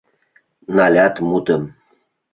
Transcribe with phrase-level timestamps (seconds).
[0.75, 1.63] налят мутым